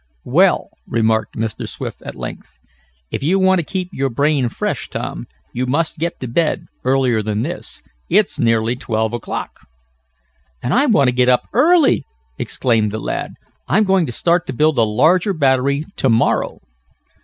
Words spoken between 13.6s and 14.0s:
"I'm